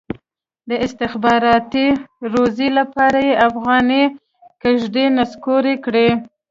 د 0.69 0.71
استخباراتي 0.85 1.87
روزۍ 2.33 2.69
لپاره 2.79 3.19
یې 3.27 3.33
افغاني 3.47 4.03
کېږدۍ 4.61 5.05
نسکورې 5.17 5.75
کړي. 5.85 6.09